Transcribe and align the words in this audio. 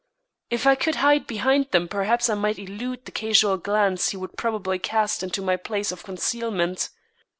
If 0.49 0.65
I 0.65 0.73
could 0.73 0.95
hide 0.95 1.27
behind 1.27 1.69
them 1.69 1.87
perhaps 1.87 2.27
I 2.27 2.33
might 2.33 2.57
elude 2.57 3.05
the 3.05 3.11
casual 3.11 3.57
glance 3.57 4.09
he 4.09 4.17
would 4.17 4.35
probably 4.35 4.79
cast 4.79 5.21
into 5.21 5.43
my 5.43 5.57
place 5.57 5.91
of 5.91 6.01
concealment. 6.01 6.89